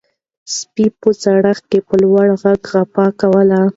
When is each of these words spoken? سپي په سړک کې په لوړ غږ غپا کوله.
سپي 0.57 0.85
په 1.01 1.09
سړک 1.23 1.59
کې 1.69 1.79
په 1.87 1.95
لوړ 2.03 2.27
غږ 2.41 2.61
غپا 2.71 3.07
کوله. 3.19 3.61